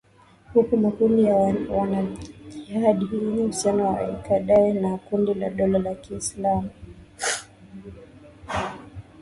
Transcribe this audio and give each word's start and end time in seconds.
huku 0.53 0.77
makundi 0.77 1.23
ya 1.23 1.35
wanajihadi 1.69 3.09
yenye 3.11 3.43
uhusiano 3.43 3.83
na 3.83 3.99
al 3.99 4.21
kaeda 4.23 4.73
na 4.73 4.97
kundi 4.97 5.33
la 5.33 5.49
dola 5.49 5.89
ya 5.89 5.95
kiislamu 5.95 6.69